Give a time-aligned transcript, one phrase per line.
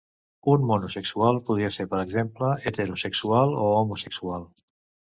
[0.53, 4.53] Un monosexual podria ser, per exemple, heterosexual o homosexual.